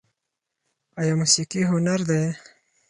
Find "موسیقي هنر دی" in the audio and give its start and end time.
1.21-2.21